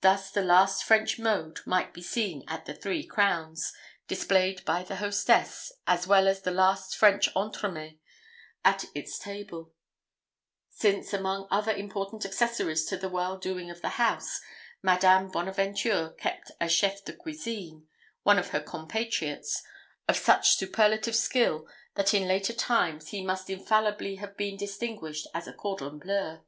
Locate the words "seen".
2.00-2.44